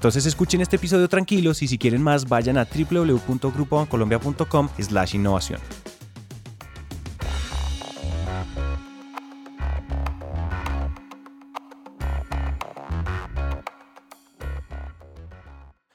[0.00, 5.60] Entonces escuchen este episodio tranquilos y si quieren más vayan a www.grupobancolombia.com slash innovación.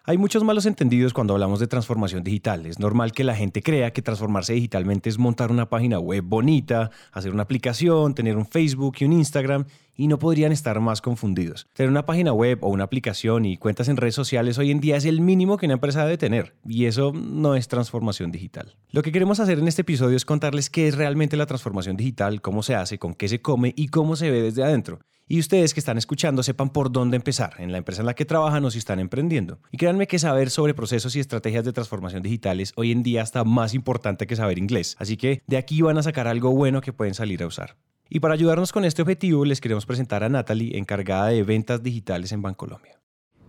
[0.07, 2.67] Hay muchos malos entendidos cuando hablamos de transformación digital.
[2.67, 6.91] Es normal que la gente crea que transformarse digitalmente es montar una página web bonita,
[7.11, 9.65] hacer una aplicación, tener un Facebook y un Instagram,
[9.95, 11.67] y no podrían estar más confundidos.
[11.73, 14.97] Tener una página web o una aplicación y cuentas en redes sociales hoy en día
[14.97, 18.75] es el mínimo que una empresa debe tener, y eso no es transformación digital.
[18.91, 22.41] Lo que queremos hacer en este episodio es contarles qué es realmente la transformación digital,
[22.41, 25.73] cómo se hace, con qué se come y cómo se ve desde adentro y ustedes
[25.73, 28.71] que están escuchando sepan por dónde empezar en la empresa en la que trabajan o
[28.71, 29.59] si están emprendiendo.
[29.71, 33.43] Y créanme que saber sobre procesos y estrategias de transformación digitales hoy en día está
[33.43, 34.95] más importante que saber inglés.
[34.99, 37.75] Así que de aquí van a sacar algo bueno que pueden salir a usar.
[38.09, 42.31] Y para ayudarnos con este objetivo les queremos presentar a Natalie, encargada de ventas digitales
[42.31, 42.99] en Bancolombia.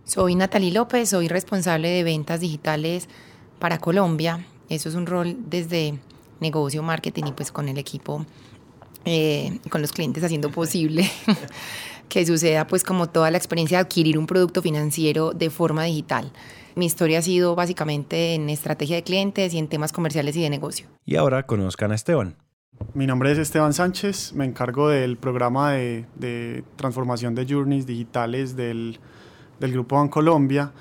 [0.03, 3.07] Soy Natalie López, soy responsable de ventas digitales
[3.59, 4.45] para Colombia.
[4.69, 5.99] Eso es un rol desde
[6.39, 8.25] negocio, marketing y pues con el equipo
[9.05, 11.09] eh, con los clientes haciendo posible
[12.09, 16.31] que suceda pues como toda la experiencia de adquirir un producto financiero de forma digital.
[16.75, 20.49] Mi historia ha sido básicamente en estrategia de clientes y en temas comerciales y de
[20.49, 20.87] negocio.
[21.05, 22.35] Y ahora conozcan a Esteban.
[22.93, 28.99] Mi nombre es Esteban Sánchez, me encargo del programa de, transformación de journeys digitales del,
[29.59, 30.71] Grupo Bancolombia.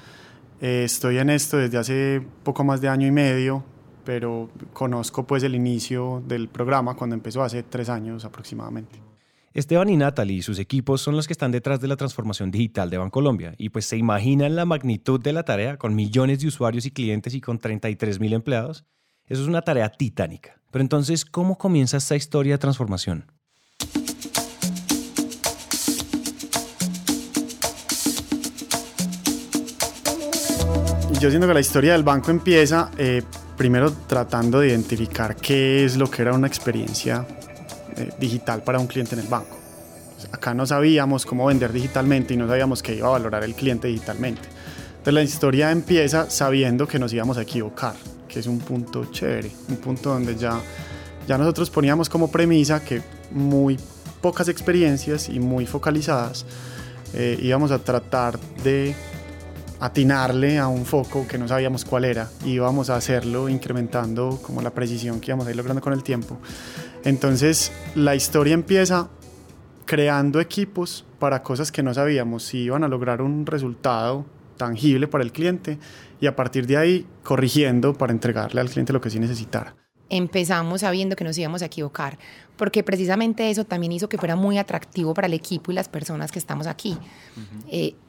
[0.62, 3.64] Eh, estoy en esto desde hace poco más de año y medio
[4.07, 9.02] pero conozco pues el inicio del programa cuando empezó hace tres años aproximadamente.
[9.52, 12.89] Esteban y Natalie y sus equipos son los que están detrás de la transformación digital
[12.89, 16.86] de Bancolombia y pues se imaginan la magnitud de la tarea con millones de usuarios
[16.86, 18.85] y clientes y con 33 mil empleados.
[19.29, 20.61] Eso es una tarea titánica.
[20.70, 23.25] Pero entonces, ¿cómo comienza esta historia de transformación?
[31.19, 33.23] Yo siento que la historia del banco empieza eh,
[33.57, 37.27] primero tratando de identificar qué es lo que era una experiencia
[37.97, 39.57] eh, digital para un cliente en el banco.
[40.31, 43.89] acá no sabíamos cómo vender digitalmente y no sabíamos qué iba a valorar el cliente
[43.89, 44.43] digitalmente.
[44.91, 47.95] Entonces la historia empieza sabiendo que nos íbamos a equivocar,
[48.36, 50.61] que es un punto chévere, un punto donde ya,
[51.27, 53.79] ya nosotros poníamos como premisa que muy
[54.20, 56.45] pocas experiencias y muy focalizadas
[57.14, 58.95] eh, íbamos a tratar de
[59.80, 64.61] atinarle a un foco que no sabíamos cuál era y íbamos a hacerlo incrementando como
[64.61, 66.36] la precisión que íbamos a ir logrando con el tiempo.
[67.05, 69.08] Entonces la historia empieza
[69.86, 75.24] creando equipos para cosas que no sabíamos si iban a lograr un resultado tangible para
[75.24, 75.78] el cliente
[76.20, 79.74] y a partir de ahí corrigiendo para entregarle al cliente lo que sí necesitara.
[80.08, 82.17] Empezamos sabiendo que nos íbamos a equivocar,
[82.56, 86.30] porque precisamente eso también hizo que fuera muy atractivo para el equipo y las personas
[86.30, 86.96] que estamos aquí.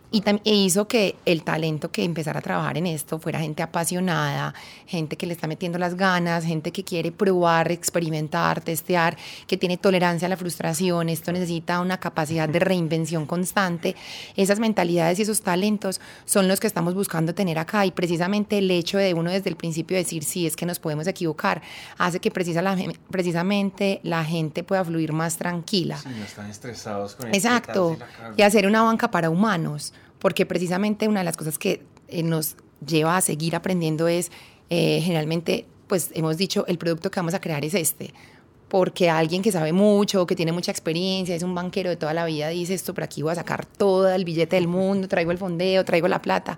[0.10, 4.54] Y e hizo que el talento que empezara a trabajar en esto fuera gente apasionada,
[4.86, 9.76] gente que le está metiendo las ganas, gente que quiere probar, experimentar, testear, que tiene
[9.76, 11.10] tolerancia a la frustración.
[11.10, 13.98] Esto necesita una capacidad de reinvención constante.
[14.38, 17.86] Esas mentalidades y esos talentos son los que estamos buscando tener acá.
[17.86, 21.06] Y precisamente el hecho de uno desde el principio decir sí, es que nos podemos
[21.08, 21.62] equivocar,
[21.98, 25.98] hace que precisamente la gente pueda fluir más tranquila.
[25.98, 27.98] Sí, no están estresados con Exacto.
[28.38, 32.56] Y hacer una banca para humanos porque precisamente una de las cosas que eh, nos
[32.86, 34.32] lleva a seguir aprendiendo es
[34.70, 38.14] eh, generalmente, pues hemos dicho, el producto que vamos a crear es este,
[38.68, 42.26] porque alguien que sabe mucho, que tiene mucha experiencia, es un banquero de toda la
[42.26, 45.38] vida, dice esto, por aquí voy a sacar todo el billete del mundo, traigo el
[45.38, 46.58] fondeo, traigo la plata,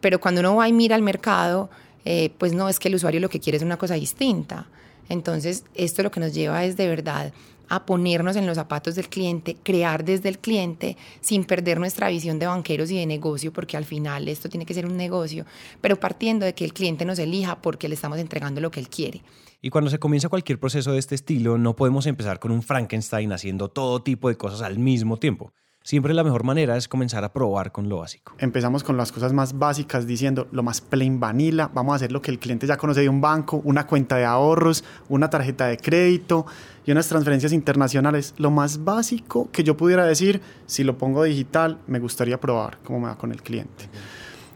[0.00, 1.70] pero cuando uno va y mira al mercado,
[2.04, 4.66] eh, pues no, es que el usuario lo que quiere es una cosa distinta.
[5.08, 7.32] Entonces, esto lo que nos lleva es de verdad
[7.70, 12.38] a ponernos en los zapatos del cliente, crear desde el cliente sin perder nuestra visión
[12.38, 15.46] de banqueros y de negocio, porque al final esto tiene que ser un negocio,
[15.80, 18.88] pero partiendo de que el cliente nos elija porque le estamos entregando lo que él
[18.88, 19.22] quiere.
[19.62, 23.32] Y cuando se comienza cualquier proceso de este estilo, no podemos empezar con un Frankenstein
[23.32, 25.52] haciendo todo tipo de cosas al mismo tiempo.
[25.82, 28.34] Siempre la mejor manera es comenzar a probar con lo básico.
[28.38, 32.20] Empezamos con las cosas más básicas diciendo lo más plain vanilla, vamos a hacer lo
[32.20, 35.78] que el cliente ya conoce de un banco, una cuenta de ahorros, una tarjeta de
[35.78, 36.44] crédito
[36.92, 38.34] unas transferencias internacionales.
[38.38, 43.00] Lo más básico que yo pudiera decir, si lo pongo digital, me gustaría probar cómo
[43.00, 43.88] me va con el cliente.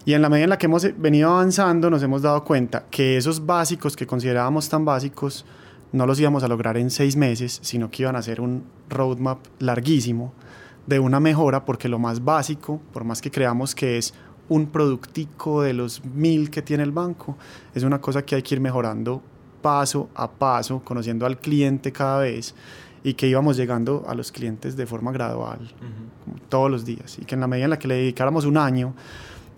[0.07, 3.17] Y en la medida en la que hemos venido avanzando, nos hemos dado cuenta que
[3.17, 5.47] esos básicos que considerábamos tan básicos,
[5.93, 9.39] no los íbamos a lograr en seis meses, sino que iban a ser un roadmap
[9.61, 10.35] larguísimo
[10.87, 14.13] de una mejora, porque lo más básico, por más que creamos que es
[14.49, 17.39] un productico de los mil que tiene el banco,
[17.75, 19.23] es una cosa que hay que ir mejorando
[19.65, 22.55] paso a paso, conociendo al cliente cada vez
[23.03, 25.73] y que íbamos llegando a los clientes de forma gradual,
[26.51, 28.93] todos los días, y que en la medida en la que le dedicáramos un año,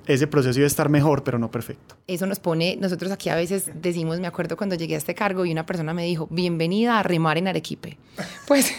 [0.06, 1.97] ese proceso iba a estar mejor, pero no perfecto.
[2.06, 5.44] Eso nos pone, nosotros aquí a veces decimos, me acuerdo cuando llegué a este cargo
[5.44, 7.99] y una persona me dijo, bienvenida a remar en Arequipe.
[8.47, 8.73] Pues,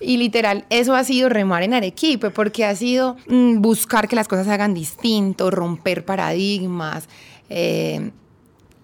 [0.00, 4.28] y literal, eso ha sido remar en Arequipe, porque ha sido mm, buscar que las
[4.28, 7.06] cosas se hagan distinto, romper paradigmas.
[7.50, 8.12] Eh,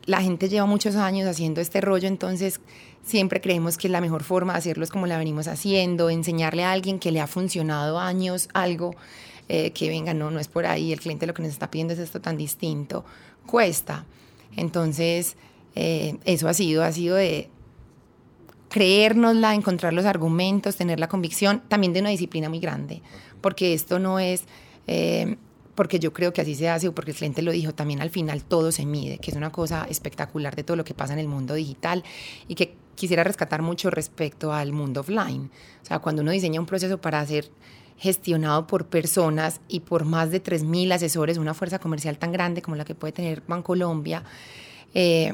[0.08, 2.60] la gente lleva muchos años haciendo este rollo, entonces
[3.02, 6.72] siempre creemos que la mejor forma de hacerlo es como la venimos haciendo, enseñarle a
[6.72, 8.96] alguien que le ha funcionado años algo
[9.50, 11.92] eh, que venga, no, no es por ahí, el cliente lo que nos está pidiendo
[11.92, 13.04] es esto tan distinto,
[13.44, 14.06] cuesta.
[14.56, 15.36] Entonces,
[15.74, 17.50] eh, eso ha sido, ha sido de
[18.70, 23.02] creérnosla, encontrar los argumentos, tener la convicción, también de una disciplina muy grande,
[23.42, 24.44] porque esto no es...
[24.86, 25.36] Eh,
[25.78, 28.10] porque yo creo que así se hace o porque el cliente lo dijo, también al
[28.10, 31.20] final todo se mide, que es una cosa espectacular de todo lo que pasa en
[31.20, 32.02] el mundo digital
[32.48, 35.52] y que quisiera rescatar mucho respecto al mundo offline.
[35.80, 37.52] O sea, cuando uno diseña un proceso para hacer
[37.96, 42.74] gestionado por personas y por más de 3.000 asesores, una fuerza comercial tan grande como
[42.74, 44.24] la que puede tener Bancolombia,
[44.94, 45.30] eh,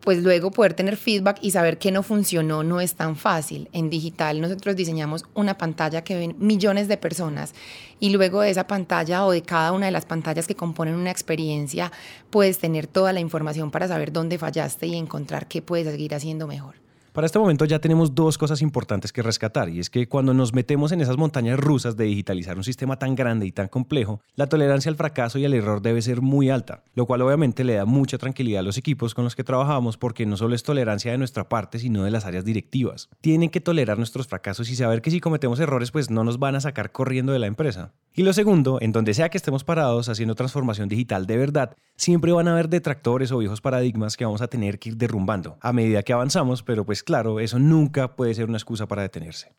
[0.00, 3.68] pues luego poder tener feedback y saber qué no funcionó no es tan fácil.
[3.72, 7.54] En digital nosotros diseñamos una pantalla que ven millones de personas
[8.00, 11.10] y luego de esa pantalla o de cada una de las pantallas que componen una
[11.10, 11.92] experiencia
[12.30, 16.46] puedes tener toda la información para saber dónde fallaste y encontrar qué puedes seguir haciendo
[16.46, 16.87] mejor.
[17.18, 20.54] Para este momento ya tenemos dos cosas importantes que rescatar y es que cuando nos
[20.54, 24.46] metemos en esas montañas rusas de digitalizar un sistema tan grande y tan complejo, la
[24.46, 27.86] tolerancia al fracaso y al error debe ser muy alta, lo cual obviamente le da
[27.86, 31.18] mucha tranquilidad a los equipos con los que trabajamos porque no solo es tolerancia de
[31.18, 33.08] nuestra parte, sino de las áreas directivas.
[33.20, 36.54] Tienen que tolerar nuestros fracasos y saber que si cometemos errores pues no nos van
[36.54, 37.94] a sacar corriendo de la empresa.
[38.14, 42.32] Y lo segundo, en donde sea que estemos parados haciendo transformación digital de verdad, siempre
[42.32, 45.72] van a haber detractores o viejos paradigmas que vamos a tener que ir derrumbando a
[45.72, 49.50] medida que avanzamos, pero pues claro, eso nunca puede ser una excusa para detenerse.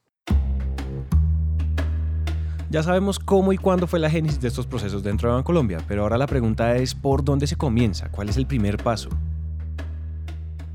[2.69, 6.03] Ya sabemos cómo y cuándo fue la génesis de estos procesos dentro de Bancolombia, pero
[6.03, 8.09] ahora la pregunta es ¿por dónde se comienza?
[8.11, 9.09] ¿Cuál es el primer paso?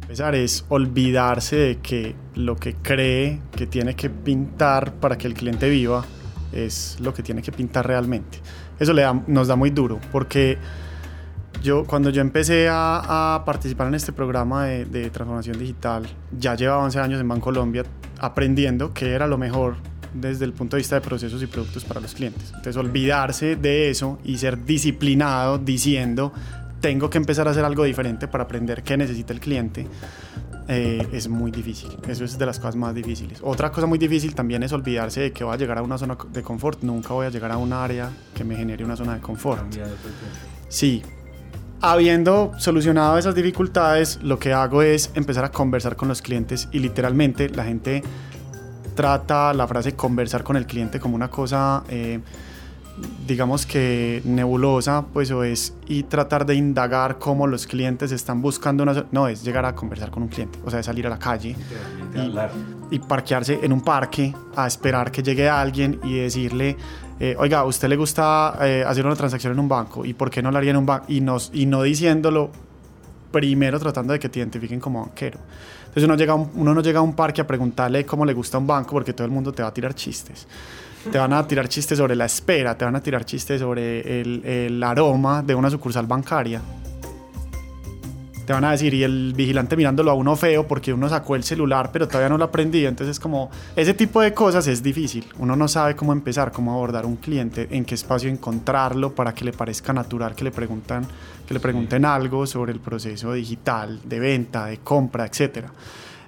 [0.02, 5.34] Empezar es olvidarse de que lo que cree que tiene que pintar para que el
[5.34, 6.04] cliente viva
[6.50, 8.40] es lo que tiene que pintar realmente.
[8.80, 8.92] Eso
[9.28, 10.58] nos da muy duro porque
[11.64, 16.06] yo, cuando yo empecé a, participar en este programa de, transformación digital,
[16.38, 17.84] ya llevaba 11 años en Bancolombia
[18.18, 19.76] aprendiendo qué era lo mejor
[20.12, 22.48] desde el punto de vista de procesos y productos para los clientes.
[22.48, 26.32] Entonces, olvidarse de eso y ser disciplinado diciendo,
[26.80, 29.86] tengo que empezar a hacer algo diferente para aprender qué necesita el cliente,
[30.68, 31.90] eh, es muy difícil.
[32.06, 33.40] Eso es de las cosas más difíciles.
[33.42, 36.18] Otra cosa muy difícil también es olvidarse de que voy a llegar a una zona
[36.30, 36.82] de confort.
[36.82, 39.62] Nunca voy a llegar a un área que me genere una zona de confort.
[40.68, 41.02] Sí,
[41.80, 46.78] habiendo solucionado esas dificultades, lo que hago es empezar a conversar con los clientes y
[46.78, 48.02] literalmente la gente
[48.94, 52.20] trata la frase conversar con el cliente como una cosa, eh,
[53.26, 58.82] digamos que nebulosa, pues o es y tratar de indagar cómo los clientes están buscando
[58.84, 59.04] una...
[59.10, 61.56] No, es llegar a conversar con un cliente, o sea, salir a la calle
[62.14, 66.76] y, y parquearse en un parque a esperar que llegue alguien y decirle
[67.20, 70.04] eh, oiga, ¿a usted le gusta eh, hacer una transacción en un banco?
[70.04, 71.06] ¿Y por qué no la haría en un banco?
[71.08, 71.18] Y,
[71.52, 72.50] y no diciéndolo
[73.30, 75.38] primero tratando de que te identifiquen como banquero.
[75.80, 78.66] Entonces uno, llega uno no llega a un parque a preguntarle cómo le gusta un
[78.66, 80.46] banco porque todo el mundo te va a tirar chistes.
[81.10, 84.44] Te van a tirar chistes sobre la espera, te van a tirar chistes sobre el,
[84.44, 86.60] el aroma de una sucursal bancaria
[88.44, 91.44] te van a decir, y el vigilante mirándolo a uno feo porque uno sacó el
[91.44, 92.84] celular, pero todavía no lo aprendí.
[92.84, 95.26] Entonces, como ese tipo de cosas es difícil.
[95.38, 99.44] Uno no sabe cómo empezar, cómo abordar un cliente, en qué espacio encontrarlo para que
[99.44, 101.06] le parezca natural que le preguntan,
[101.46, 105.66] que le pregunten algo sobre el proceso digital de venta, de compra, etc.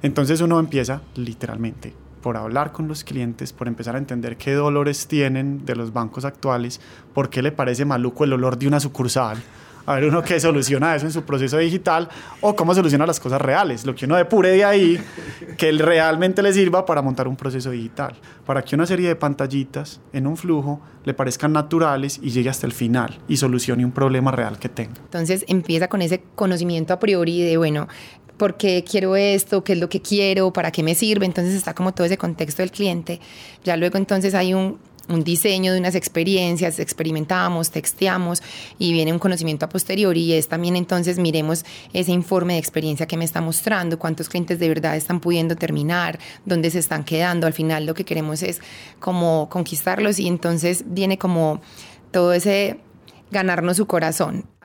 [0.02, 1.92] Entonces uno empieza literalmente
[2.22, 6.24] por hablar con los clientes, por empezar a entender qué dolores tienen de los bancos
[6.24, 6.80] actuales,
[7.14, 9.38] por qué le parece maluco el olor de una sucursal
[9.86, 12.08] a ver uno qué soluciona eso en su proceso digital
[12.40, 15.00] o cómo soluciona las cosas reales, lo que uno depure de ahí,
[15.56, 18.14] que realmente le sirva para montar un proceso digital,
[18.44, 22.66] para que una serie de pantallitas en un flujo le parezcan naturales y llegue hasta
[22.66, 25.00] el final y solucione un problema real que tenga.
[25.04, 27.86] Entonces empieza con ese conocimiento a priori de, bueno,
[28.36, 29.62] ¿por qué quiero esto?
[29.62, 30.52] ¿Qué es lo que quiero?
[30.52, 31.26] ¿Para qué me sirve?
[31.26, 33.20] Entonces está como todo ese contexto del cliente.
[33.64, 34.78] Ya luego entonces hay un
[35.08, 38.42] un diseño de unas experiencias, experimentamos, texteamos
[38.78, 43.06] y viene un conocimiento a posteriori y es también entonces miremos ese informe de experiencia
[43.06, 47.46] que me está mostrando, cuántos clientes de verdad están pudiendo terminar, dónde se están quedando.
[47.46, 48.60] Al final lo que queremos es
[48.98, 51.60] como conquistarlos y entonces viene como
[52.10, 52.78] todo ese
[53.30, 54.55] ganarnos su corazón.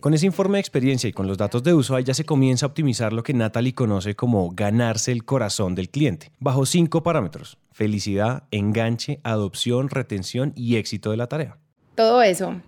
[0.00, 2.66] Con ese informe de experiencia y con los datos de uso, ahí ya se comienza
[2.66, 7.58] a optimizar lo que Natalie conoce como ganarse el corazón del cliente, bajo cinco parámetros,
[7.72, 11.58] felicidad, enganche, adopción, retención y éxito de la tarea.
[11.96, 12.60] Todo eso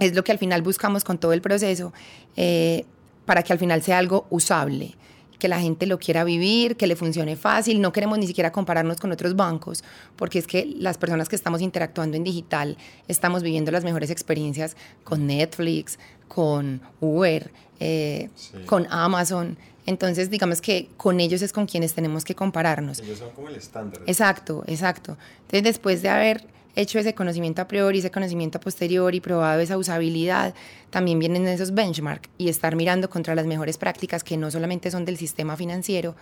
[0.00, 1.92] es lo que al final buscamos con todo el proceso
[2.36, 2.84] eh,
[3.26, 4.96] para que al final sea algo usable
[5.38, 7.80] que la gente lo quiera vivir, que le funcione fácil.
[7.80, 9.84] No queremos ni siquiera compararnos con otros bancos,
[10.16, 12.76] porque es que las personas que estamos interactuando en digital
[13.08, 17.50] estamos viviendo las mejores experiencias con Netflix, con Uber,
[17.80, 18.30] eh,
[18.66, 19.56] con Amazon.
[19.86, 22.98] Entonces, digamos que con ellos es con quienes tenemos que compararnos.
[22.98, 24.02] Ellos son como el estándar.
[24.06, 25.16] Exacto, exacto.
[25.42, 29.76] Entonces, después de haber hecho ese conocimiento a priori, ese conocimiento a posteriori, probado esa
[29.76, 30.54] usabilidad,
[30.90, 35.04] también vienen esos benchmarks y estar mirando contra las mejores prácticas que no solamente son
[35.04, 36.14] del sistema financiero,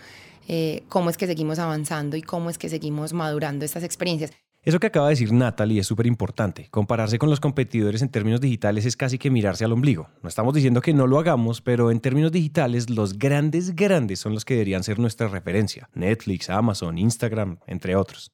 [0.48, 4.30] eh, cómo es que seguimos avanzando y cómo es que seguimos madurando estas experiencias.
[4.64, 6.68] Eso que acaba de decir Natalie es súper importante.
[6.70, 10.08] Compararse con los competidores en términos digitales es casi que mirarse al ombligo.
[10.22, 14.32] No estamos diciendo que no lo hagamos, pero en términos digitales los grandes, grandes son
[14.32, 15.90] los que deberían ser nuestra referencia.
[15.92, 18.32] Netflix, Amazon, Instagram, entre otros.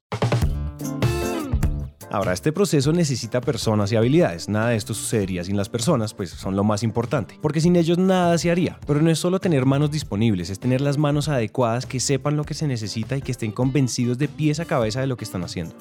[2.12, 4.49] Ahora, este proceso necesita personas y habilidades.
[4.49, 7.99] Nada de esto sucedería sin las personas, pues son lo más importante, porque sin ellos
[7.99, 8.81] nada se haría.
[8.85, 12.43] Pero no es solo tener manos disponibles, es tener las manos adecuadas que sepan lo
[12.43, 15.45] que se necesita y que estén convencidos de pies a cabeza de lo que están
[15.45, 15.76] haciendo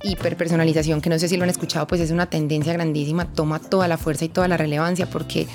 [0.00, 3.88] hiperpersonalización, que no sé si lo han escuchado, pues es una tendencia grandísima, toma toda
[3.88, 5.46] la fuerza y toda la relevancia porque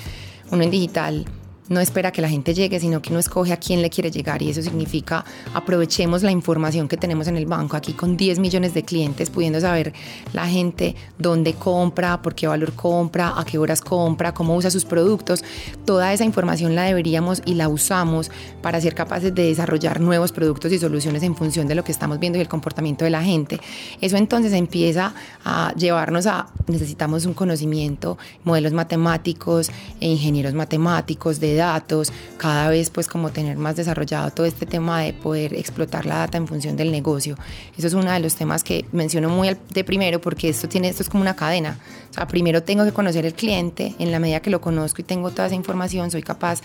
[0.52, 1.24] uno en digital
[1.68, 4.42] no espera que la gente llegue, sino que uno escoge a quién le quiere llegar
[4.42, 8.74] y eso significa aprovechemos la información que tenemos en el banco, aquí con 10 millones
[8.74, 9.92] de clientes, pudiendo saber
[10.32, 14.84] la gente dónde compra, por qué valor compra, a qué horas compra, cómo usa sus
[14.84, 15.42] productos.
[15.84, 18.30] Toda esa información la deberíamos y la usamos
[18.60, 22.18] para ser capaces de desarrollar nuevos productos y soluciones en función de lo que estamos
[22.18, 23.58] viendo y el comportamiento de la gente.
[24.00, 31.53] Eso entonces empieza a llevarnos a, necesitamos un conocimiento, modelos matemáticos e ingenieros matemáticos, de
[31.56, 36.18] datos, cada vez pues como tener más desarrollado todo este tema de poder explotar la
[36.18, 37.36] data en función del negocio.
[37.76, 41.02] Eso es uno de los temas que menciono muy de primero porque esto tiene esto
[41.02, 41.78] es como una cadena.
[42.10, 45.04] O sea, primero tengo que conocer el cliente, en la medida que lo conozco y
[45.04, 46.60] tengo toda esa información, soy capaz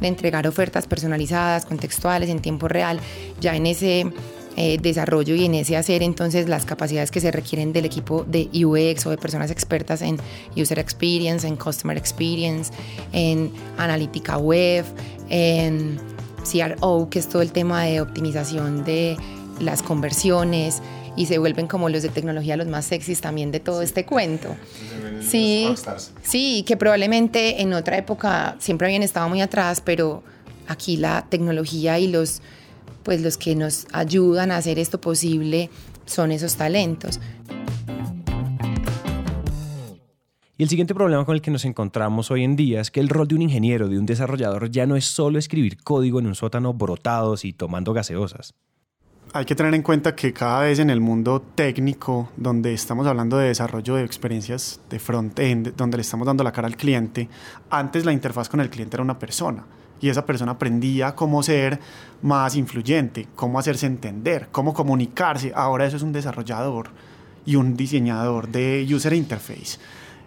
[0.00, 3.00] de entregar ofertas personalizadas, contextuales en tiempo real,
[3.40, 4.12] ya en ese
[4.56, 8.48] eh, desarrollo y en ese hacer entonces las capacidades que se requieren del equipo de
[8.52, 10.18] UX o de personas expertas en
[10.56, 12.72] User Experience, en Customer Experience,
[13.12, 14.84] en analítica web,
[15.28, 15.98] en
[16.44, 19.16] CRO, que es todo el tema de optimización de
[19.60, 20.82] las conversiones
[21.16, 24.54] y se vuelven como los de tecnología los más sexys también de todo este cuento.
[25.20, 25.74] Sí,
[26.22, 30.22] sí, que probablemente en otra época siempre habían estado muy atrás, pero
[30.68, 32.40] aquí la tecnología y los
[33.02, 35.70] pues los que nos ayudan a hacer esto posible
[36.06, 37.20] son esos talentos.
[40.56, 43.08] Y el siguiente problema con el que nos encontramos hoy en día es que el
[43.08, 46.36] rol de un ingeniero, de un desarrollador, ya no es solo escribir código en un
[46.36, 48.54] sótano brotados y tomando gaseosas.
[49.32, 53.36] Hay que tener en cuenta que cada vez en el mundo técnico, donde estamos hablando
[53.36, 57.28] de desarrollo de experiencias de front-end, donde le estamos dando la cara al cliente,
[57.68, 59.66] antes la interfaz con el cliente era una persona
[60.04, 61.80] y esa persona aprendía cómo ser
[62.20, 65.50] más influyente, cómo hacerse entender, cómo comunicarse.
[65.56, 66.90] Ahora eso es un desarrollador
[67.46, 69.78] y un diseñador de user interface.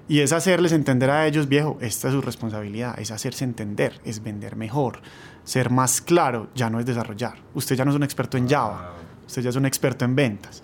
[0.08, 4.24] Y es hacerles entender a ellos, viejo, esta es su responsabilidad, es hacerse entender, es
[4.24, 5.02] vender mejor,
[5.44, 7.36] ser más claro, ya no es desarrollar.
[7.54, 8.94] Usted ya no es un experto en Java,
[9.28, 10.64] usted ya es un experto en ventas.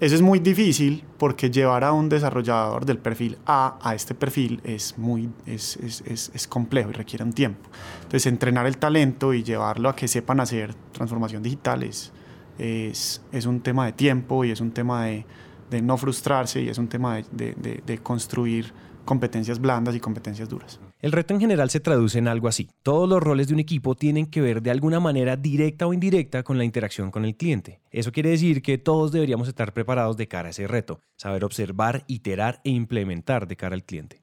[0.00, 4.62] Eso es muy difícil porque llevar a un desarrollador del perfil A a este perfil
[4.64, 7.68] es, muy, es, es, es, complejo y requiere un tiempo.
[7.98, 12.12] Entonces, entrenar el talento y llevarlo a que sepan hacer transformación digital es,
[12.58, 15.26] es, un tema de tiempo y es un tema de,
[15.68, 18.72] de no frustrarse y es un tema de, de, de construir
[19.04, 20.80] competencias blandas y competencias duras.
[21.00, 22.68] El reto en general se traduce en algo así.
[22.82, 26.42] Todos los roles de un equipo tienen que ver de alguna manera directa o indirecta
[26.42, 27.80] con la interacción con el cliente.
[27.90, 32.04] Eso quiere decir que todos deberíamos estar preparados de cara a ese reto, saber observar,
[32.06, 34.22] iterar e implementar de cara al cliente.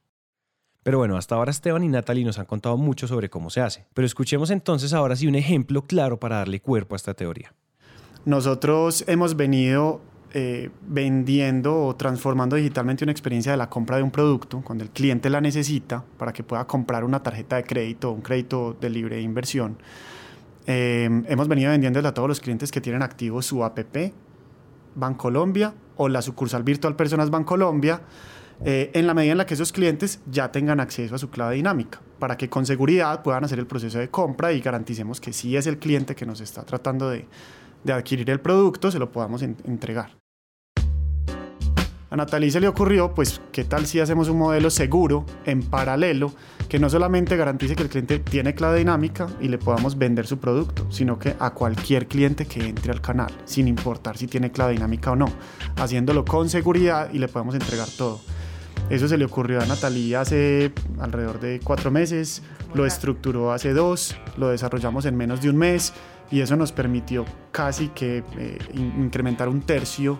[0.83, 3.87] Pero bueno, hasta ahora Esteban y Natalie nos han contado mucho sobre cómo se hace.
[3.95, 7.53] Pero escuchemos entonces ahora sí un ejemplo claro para darle cuerpo a esta teoría.
[8.23, 9.99] Nosotros hemos venido
[10.33, 14.89] eh, vendiendo o transformando digitalmente una experiencia de la compra de un producto cuando el
[14.89, 18.89] cliente la necesita para que pueda comprar una tarjeta de crédito o un crédito de
[18.89, 19.77] libre inversión.
[20.65, 23.79] Eh, hemos venido vendiéndole a todos los clientes que tienen activo su app
[24.95, 28.01] Bancolombia o la sucursal virtual Personas Bancolombia,
[28.65, 31.55] eh, en la medida en la que esos clientes ya tengan acceso a su clave
[31.55, 35.55] dinámica, para que con seguridad puedan hacer el proceso de compra y garanticemos que si
[35.55, 37.25] es el cliente que nos está tratando de,
[37.93, 40.11] adquirir el producto, se lo podamos entregar.
[42.09, 46.31] A Natalie se le ocurrió, pues, ¿qué tal si hacemos un modelo seguro en paralelo
[46.69, 50.37] que no solamente garantice que el cliente tiene clave dinámica y le podamos vender su
[50.37, 54.73] producto, sino que a cualquier cliente que entre al canal, sin importar si tiene clave
[54.73, 55.27] dinámica o no,
[55.75, 58.21] haciéndolo con seguridad y le podemos entregar todo.
[58.89, 62.41] Eso se le ocurrió a Natalie hace alrededor de cuatro meses,
[62.73, 65.93] lo estructuró hace dos, lo desarrollamos en menos de un mes
[66.31, 70.19] y eso nos permitió casi que eh, incrementar un tercio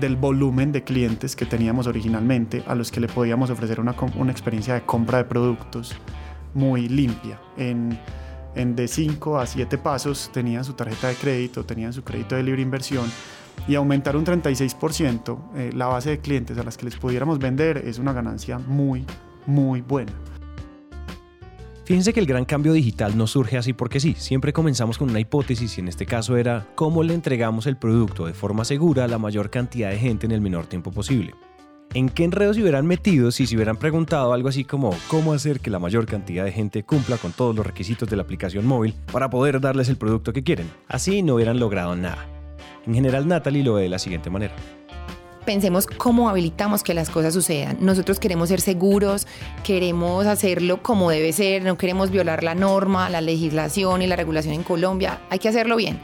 [0.00, 4.32] del volumen de clientes que teníamos originalmente a los que le podíamos ofrecer una, una
[4.32, 5.94] experiencia de compra de productos
[6.54, 7.40] muy limpia.
[7.56, 8.00] En,
[8.56, 12.42] en de 5 a 7 pasos tenían su tarjeta de crédito, tenían su crédito de
[12.42, 13.08] libre inversión
[13.66, 17.78] y aumentar un 36% eh, la base de clientes a las que les pudiéramos vender
[17.78, 19.04] es una ganancia muy,
[19.46, 20.12] muy buena.
[21.88, 25.20] Fíjense que el gran cambio digital no surge así porque sí, siempre comenzamos con una
[25.20, 29.08] hipótesis y en este caso era cómo le entregamos el producto de forma segura a
[29.08, 31.32] la mayor cantidad de gente en el menor tiempo posible.
[31.94, 35.60] ¿En qué enredos se hubieran metido si se hubieran preguntado algo así como cómo hacer
[35.60, 38.94] que la mayor cantidad de gente cumpla con todos los requisitos de la aplicación móvil
[39.10, 40.70] para poder darles el producto que quieren?
[40.88, 42.37] Así no hubieran logrado nada.
[42.88, 44.54] En general, Natalie lo ve de la siguiente manera
[45.48, 47.78] pensemos cómo habilitamos que las cosas sucedan.
[47.80, 49.26] Nosotros queremos ser seguros,
[49.64, 54.52] queremos hacerlo como debe ser, no queremos violar la norma, la legislación y la regulación
[54.52, 55.20] en Colombia.
[55.30, 56.00] Hay que hacerlo bien.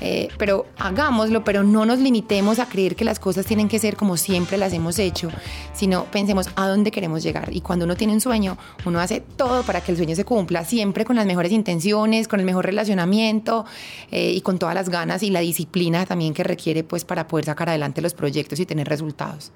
[0.00, 3.96] Eh, pero hagámoslo, pero no nos limitemos a creer que las cosas tienen que ser
[3.96, 5.30] como siempre las hemos hecho,
[5.72, 7.48] sino pensemos a dónde queremos llegar.
[7.52, 10.64] Y cuando uno tiene un sueño, uno hace todo para que el sueño se cumpla,
[10.64, 13.64] siempre con las mejores intenciones, con el mejor relacionamiento
[14.10, 17.46] eh, y con todas las ganas y la disciplina también que requiere pues para poder
[17.46, 19.52] sacar adelante los proyectos y tener resultados.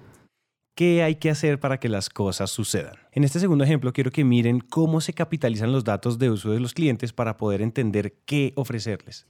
[0.75, 2.95] ¿Qué hay que hacer para que las cosas sucedan?
[3.13, 6.61] En este segundo ejemplo quiero que miren cómo se capitalizan los datos de uso de
[6.61, 9.27] los clientes para poder entender qué ofrecerles.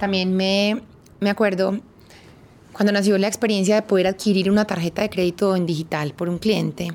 [0.00, 0.80] También me,
[1.20, 1.78] me acuerdo
[2.72, 6.38] cuando nació la experiencia de poder adquirir una tarjeta de crédito en digital por un
[6.38, 6.88] cliente.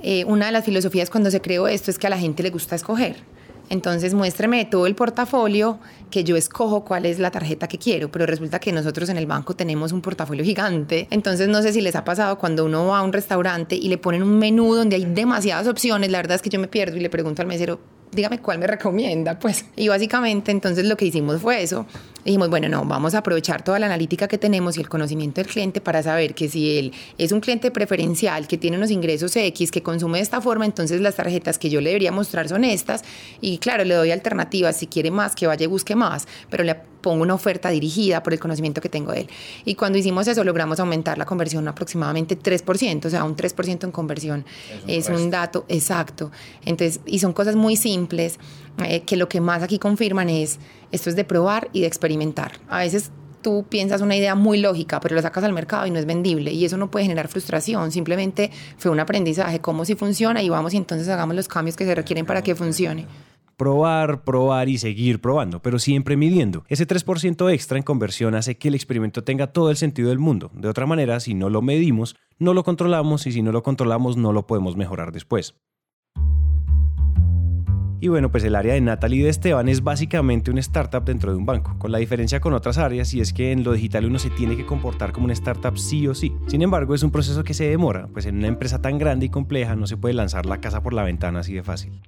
[0.00, 2.50] Eh, una de las filosofías cuando se creó esto es que a la gente le
[2.50, 3.16] gusta escoger.
[3.70, 8.24] Entonces muéstreme todo el portafolio que yo escojo cuál es la tarjeta que quiero, pero
[8.24, 11.08] resulta que nosotros en el banco tenemos un portafolio gigante.
[11.10, 13.98] Entonces no sé si les ha pasado cuando uno va a un restaurante y le
[13.98, 17.00] ponen un menú donde hay demasiadas opciones, la verdad es que yo me pierdo y
[17.00, 17.80] le pregunto al mesero,
[18.12, 19.64] dígame cuál me recomienda, pues.
[19.76, 21.86] Y básicamente entonces lo que hicimos fue eso.
[22.26, 25.48] Dijimos, bueno, no, vamos a aprovechar toda la analítica que tenemos y el conocimiento del
[25.48, 29.70] cliente para saber que si él es un cliente preferencial, que tiene unos ingresos X,
[29.70, 33.04] que consume de esta forma, entonces las tarjetas que yo le debería mostrar son estas.
[33.40, 36.74] Y claro, le doy alternativas, si quiere más, que vaya y busque más, pero le
[36.74, 39.28] pongo una oferta dirigida por el conocimiento que tengo de él.
[39.64, 43.92] Y cuando hicimos eso, logramos aumentar la conversión aproximadamente 3%, o sea, un 3% en
[43.92, 44.44] conversión.
[44.88, 46.32] Es un, es un dato exacto.
[46.64, 48.40] Entonces, y son cosas muy simples
[48.84, 50.58] eh, que lo que más aquí confirman es,
[50.92, 52.52] esto es de probar y de experimentar.
[52.68, 53.10] A veces
[53.42, 56.52] tú piensas una idea muy lógica, pero la sacas al mercado y no es vendible.
[56.52, 57.92] Y eso no puede generar frustración.
[57.92, 61.84] Simplemente fue un aprendizaje, cómo si funciona y vamos y entonces hagamos los cambios que
[61.84, 63.06] se requieren para que funcione
[63.56, 66.64] probar, probar y seguir probando, pero siempre midiendo.
[66.68, 70.50] Ese 3% extra en conversión hace que el experimento tenga todo el sentido del mundo.
[70.54, 74.16] De otra manera, si no lo medimos, no lo controlamos y si no lo controlamos,
[74.16, 75.54] no lo podemos mejorar después.
[77.98, 81.38] Y bueno, pues el área de Natalie de Esteban es básicamente una startup dentro de
[81.38, 84.18] un banco, con la diferencia con otras áreas y es que en lo digital uno
[84.18, 86.34] se tiene que comportar como una startup sí o sí.
[86.46, 89.28] Sin embargo, es un proceso que se demora, pues en una empresa tan grande y
[89.30, 91.98] compleja no se puede lanzar la casa por la ventana así de fácil.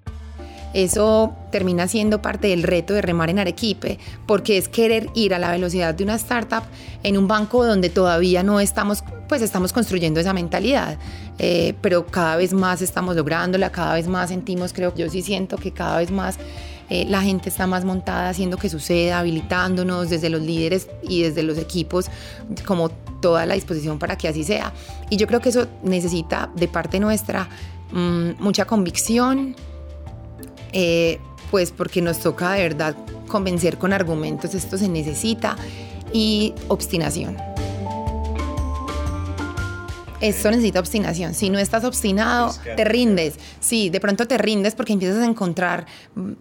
[0.74, 5.38] Eso termina siendo parte del reto de remar en Arequipe, porque es querer ir a
[5.38, 6.64] la velocidad de una startup
[7.02, 10.98] en un banco donde todavía no estamos, pues estamos construyendo esa mentalidad.
[11.38, 15.22] Eh, pero cada vez más estamos lográndola, cada vez más sentimos, creo que yo sí
[15.22, 16.38] siento que cada vez más
[16.90, 21.42] eh, la gente está más montada haciendo que suceda, habilitándonos desde los líderes y desde
[21.42, 22.06] los equipos,
[22.66, 22.88] como
[23.20, 24.72] toda la disposición para que así sea.
[25.10, 27.48] Y yo creo que eso necesita de parte nuestra
[27.92, 29.54] mm, mucha convicción,
[30.72, 31.18] eh,
[31.50, 35.56] pues porque nos toca de verdad convencer con argumentos, esto se necesita,
[36.10, 37.36] y obstinación
[40.20, 41.34] esto necesita obstinación.
[41.34, 43.34] Si no estás obstinado, te rindes.
[43.60, 45.86] Sí, de pronto te rindes porque empiezas a encontrar,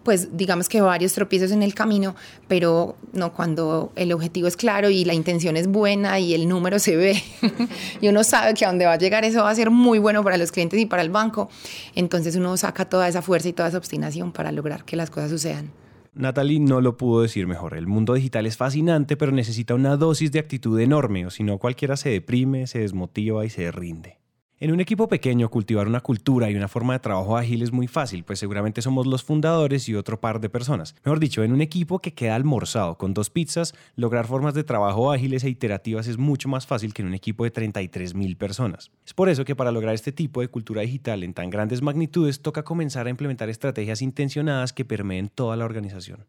[0.02, 2.14] pues digamos que varios tropiezos en el camino,
[2.48, 6.78] pero no cuando el objetivo es claro y la intención es buena y el número
[6.78, 7.22] se ve
[8.00, 10.24] y uno sabe que a dónde va a llegar eso va a ser muy bueno
[10.24, 11.48] para los clientes y para el banco.
[11.94, 15.30] Entonces uno saca toda esa fuerza y toda esa obstinación para lograr que las cosas
[15.30, 15.70] sucedan.
[16.18, 17.76] Natalie no lo pudo decir mejor.
[17.76, 21.58] El mundo digital es fascinante, pero necesita una dosis de actitud enorme, o si no
[21.58, 24.18] cualquiera se deprime, se desmotiva y se rinde.
[24.60, 27.86] En un equipo pequeño, cultivar una cultura y una forma de trabajo ágil es muy
[27.86, 30.96] fácil, pues seguramente somos los fundadores y otro par de personas.
[31.04, 35.12] Mejor dicho, en un equipo que queda almorzado con dos pizzas, lograr formas de trabajo
[35.12, 38.90] ágiles e iterativas es mucho más fácil que en un equipo de 33 mil personas.
[39.06, 42.42] Es por eso que para lograr este tipo de cultura digital en tan grandes magnitudes,
[42.42, 46.26] toca comenzar a implementar estrategias intencionadas que permeen toda la organización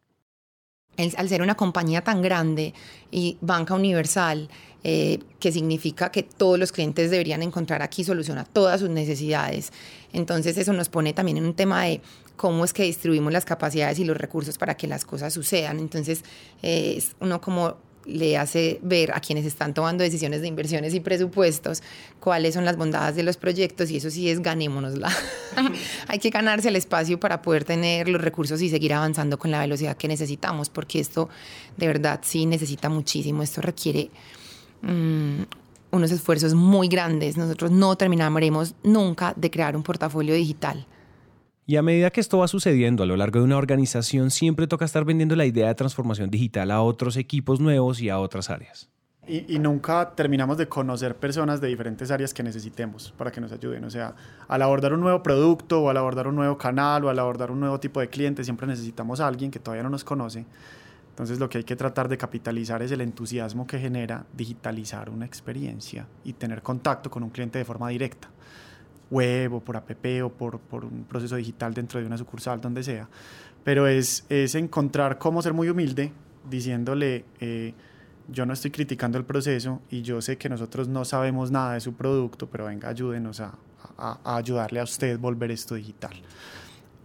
[1.18, 2.74] al ser una compañía tan grande
[3.12, 4.50] y banca universal,
[4.84, 9.74] eh, que significa que todos los clientes deberían encontrar aquí solución a todas sus necesidades.
[10.14, 12.02] Entonces eso nos pone también en un tema de
[12.38, 15.80] cómo es que distribuimos las capacidades y los recursos para que las cosas sucedan.
[15.80, 16.24] Entonces
[16.62, 21.00] eh, es uno como le hace ver a quienes están tomando decisiones de inversiones y
[21.00, 21.84] presupuestos
[22.20, 25.12] cuáles son las bondades de los proyectos y eso sí es ganémonosla.
[26.08, 29.60] Hay que ganarse el espacio para poder tener los recursos y seguir avanzando con la
[29.60, 31.30] velocidad que necesitamos, porque esto
[31.78, 34.10] de verdad sí necesita muchísimo, esto requiere
[34.82, 35.42] mm,
[35.92, 37.38] unos esfuerzos muy grandes.
[37.38, 40.86] Nosotros no terminaremos nunca de crear un portafolio digital.
[41.66, 44.86] Y a medida que esto va sucediendo a lo largo de una organización, siempre toca
[44.86, 48.90] estar vendiendo la idea de transformación digital a otros equipos nuevos y a otras áreas.
[49.28, 53.84] Y, nunca terminamos de conocer personas de diferentes áreas que necesitemos para que nos ayuden.
[53.84, 54.16] O sea,
[54.48, 57.60] al abordar un nuevo producto o al abordar un nuevo canal o al abordar un
[57.60, 60.48] nuevo tipo de cliente, siempre necesitamos a alguien que todavía no nos conoce.
[61.20, 65.26] Entonces lo que hay que tratar de capitalizar es el entusiasmo que genera digitalizar una
[65.26, 68.30] experiencia y tener contacto con un cliente de forma directa
[69.12, 69.92] web o por app
[70.24, 73.10] o por, por, un proceso digital dentro de una sucursal, donde sea.
[73.66, 76.14] Pero es, es encontrar cómo ser muy humilde
[76.50, 77.74] diciéndole, eh,
[78.30, 81.82] yo no estoy criticando el proceso y yo sé que nosotros no sabemos nada de
[81.82, 83.56] su producto, pero venga, ayúdenos a,
[83.98, 86.14] a, a ayudarle a usted volver esto digital.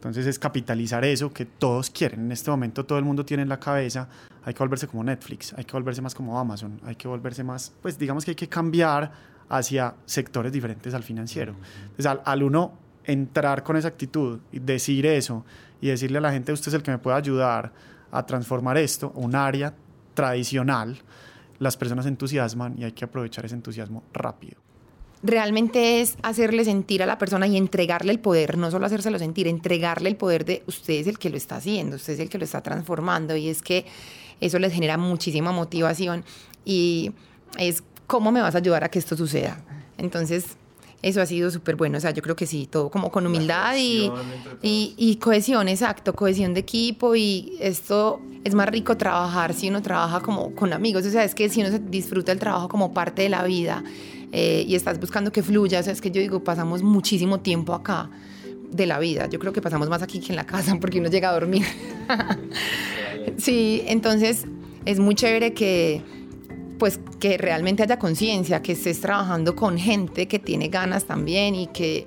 [0.04, 2.26] Entonces es capitalizar eso que todos quieren.
[2.26, 4.06] En este momento todo el mundo tiene en la cabeza,
[4.44, 7.72] hay que volverse como Netflix, hay que volverse más como Amazon, hay que volverse más,
[7.80, 9.10] pues digamos que hay que cambiar
[9.48, 11.54] hacia sectores diferentes al financiero.
[11.96, 15.46] Entonces, al, uno entrar con esa actitud y decir eso
[15.80, 17.72] y decirle a la gente, usted es el que me puede ayudar
[18.12, 19.74] a transformar esto, un área
[20.12, 20.98] tradicional,
[21.58, 24.63] las personas se entusiasman y hay que aprovechar ese entusiasmo rápido.
[25.26, 29.48] Realmente es hacerle sentir a la persona y entregarle el poder, no solo hacérselo sentir,
[29.48, 32.36] entregarle el poder de usted es el que lo está haciendo, usted es el que
[32.36, 33.86] lo está transformando y es que
[34.42, 36.26] eso les genera muchísima motivación
[36.66, 37.12] y
[37.58, 39.64] es ¿cómo me vas a ayudar a que esto suceda?
[39.96, 40.58] Entonces,
[41.04, 41.98] eso ha sido súper bueno.
[41.98, 44.10] O sea, yo creo que sí, todo como con humildad y,
[44.62, 47.14] y, cohesión, exacto, cohesión de equipo.
[47.14, 51.04] Y esto es más rico trabajar si uno trabaja como con amigos.
[51.04, 53.84] O sea, es que si uno se disfruta el trabajo como parte de la vida
[54.32, 57.74] eh, y estás buscando que fluya, o sea, es que yo digo, pasamos muchísimo tiempo
[57.74, 58.08] acá
[58.70, 59.26] de la vida.
[59.28, 61.66] Yo creo que pasamos más aquí que en la casa porque uno llega a dormir.
[63.36, 64.46] sí, entonces
[64.86, 66.02] es muy chévere que
[66.84, 71.68] pues que realmente haya conciencia, que estés trabajando con gente que tiene ganas también y
[71.68, 72.06] que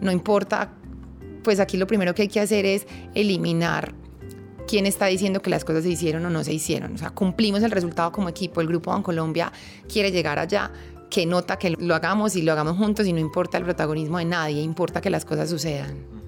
[0.00, 0.72] no importa,
[1.42, 3.94] pues aquí lo primero que hay que hacer es eliminar
[4.66, 6.94] quién está diciendo que las cosas se hicieron o no se hicieron.
[6.94, 9.52] O sea, cumplimos el resultado como equipo, el Grupo Colombia
[9.92, 10.72] quiere llegar allá,
[11.10, 14.24] que nota que lo hagamos y lo hagamos juntos y no importa el protagonismo de
[14.24, 16.23] nadie, importa que las cosas sucedan.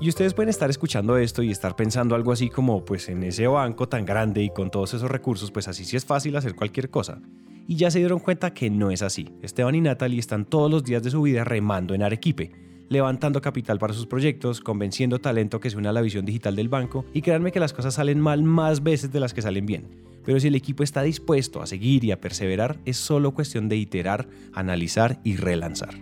[0.00, 3.46] Y ustedes pueden estar escuchando esto y estar pensando algo así como, pues en ese
[3.46, 6.88] banco tan grande y con todos esos recursos, pues así sí es fácil hacer cualquier
[6.88, 7.20] cosa.
[7.68, 9.28] Y ya se dieron cuenta que no es así.
[9.42, 12.50] Esteban y Natalie están todos los días de su vida remando en Arequipe,
[12.88, 16.70] levantando capital para sus proyectos, convenciendo talento que se une a la visión digital del
[16.70, 19.86] banco y créanme que las cosas salen mal más veces de las que salen bien.
[20.24, 23.76] Pero si el equipo está dispuesto a seguir y a perseverar, es solo cuestión de
[23.76, 25.94] iterar, analizar y relanzar.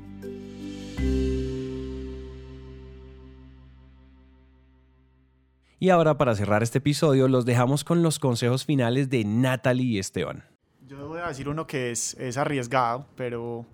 [5.81, 9.99] Y ahora para cerrar este episodio los dejamos con los consejos finales de Natalie y
[10.01, 10.43] Esteban.
[10.89, 13.65] Yo voy a decir uno que es, es arriesgado, pero,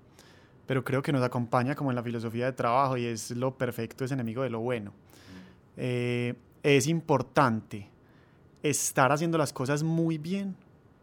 [0.66, 4.04] pero creo que nos acompaña como en la filosofía de trabajo y es lo perfecto
[4.04, 4.92] es enemigo de lo bueno.
[5.78, 7.88] Eh, es importante
[8.62, 10.56] estar haciendo las cosas muy bien,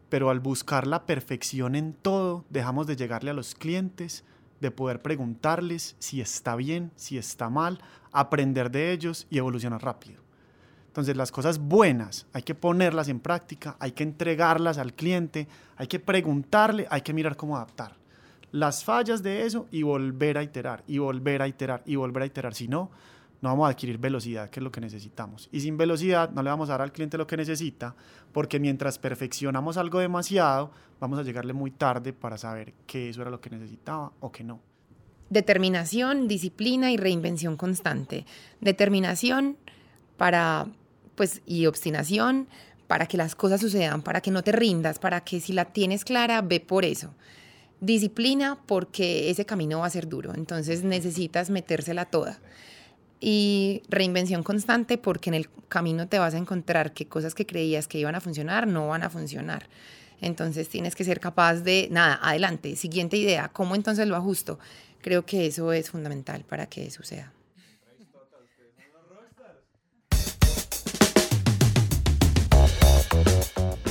[0.08, 4.24] pero al buscar la perfección en todo, dejamos de llegarle a los clientes,
[4.60, 7.80] de poder preguntarles si está bien, si está mal,
[8.12, 10.21] aprender de ellos y evolucionar rápido.
[10.92, 15.86] Entonces las cosas buenas hay que ponerlas en práctica, hay que entregarlas al cliente, hay
[15.86, 17.96] que preguntarle, hay que mirar cómo adaptar.
[18.50, 22.26] Las fallas de eso y volver a iterar, y volver a iterar, y volver a
[22.26, 22.52] iterar.
[22.52, 22.90] Si no,
[23.40, 25.48] no vamos a adquirir velocidad, que es lo que necesitamos.
[25.50, 27.94] Y sin velocidad no le vamos a dar al cliente lo que necesita,
[28.30, 33.30] porque mientras perfeccionamos algo demasiado, vamos a llegarle muy tarde para saber que eso era
[33.30, 34.60] lo que necesitaba o que no.
[35.30, 38.26] Determinación, disciplina y reinvención constante.
[38.60, 39.56] Determinación
[40.18, 40.66] para
[41.14, 42.48] pues, y obstinación
[42.86, 46.04] para que las cosas sucedan, para que no te rindas, para que si la tienes
[46.04, 47.14] clara, ve por eso.
[47.80, 52.38] Disciplina porque ese camino va a ser duro, entonces necesitas metérsela toda.
[53.18, 57.88] Y reinvención constante porque en el camino te vas a encontrar que cosas que creías
[57.88, 59.68] que iban a funcionar no van a funcionar.
[60.20, 64.58] Entonces tienes que ser capaz de, nada, adelante, siguiente idea, ¿cómo entonces lo ajusto?
[65.00, 67.32] Creo que eso es fundamental para que suceda.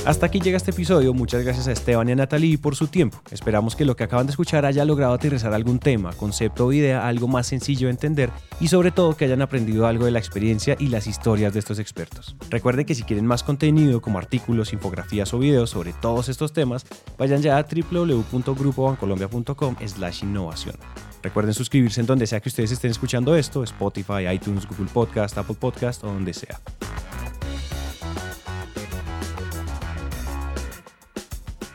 [0.04, 1.14] Hasta aquí llega este episodio.
[1.14, 3.22] Muchas gracias a Esteban y a Natalie por su tiempo.
[3.30, 7.06] Esperamos que lo que acaban de escuchar haya logrado aterrizar algún tema, concepto o idea
[7.06, 10.74] algo más sencillo de entender y sobre todo que hayan aprendido algo de la experiencia
[10.80, 12.34] y las historias de estos expertos.
[12.50, 16.84] Recuerden que si quieren más contenido como artículos, infografías o videos sobre todos estos temas,
[17.16, 20.74] vayan ya a www.grupobancolombia.com slash innovación.
[21.22, 25.58] Recuerden suscribirse en donde sea que ustedes estén escuchando esto, Spotify, iTunes, Google Podcast, Apple
[25.60, 26.60] Podcast o donde sea.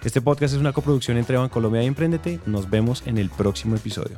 [0.08, 2.40] Este podcast es una coproducción entre Bancolombia y Emprendete.
[2.46, 4.18] Nos vemos en el próximo episodio.